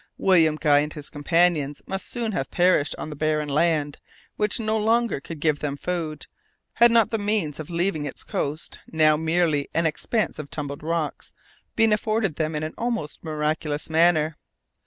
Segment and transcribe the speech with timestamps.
[0.17, 3.99] William Guy and his companions must soon have perished on the barren land,
[4.35, 6.25] which no longer could give them food,
[6.73, 11.31] had not the means of leaving its coast, now merely an expanse of tumbled rocks,
[11.75, 14.37] been afforded them in an almost miraculous manner.